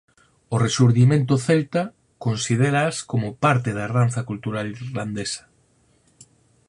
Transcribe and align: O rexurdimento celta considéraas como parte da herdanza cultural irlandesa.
O 0.53 0.55
rexurdimento 0.65 1.33
celta 1.47 1.83
considéraas 2.25 2.95
como 3.11 3.27
parte 3.43 3.69
da 3.73 3.83
herdanza 3.87 4.21
cultural 4.29 4.67
irlandesa. 4.77 5.43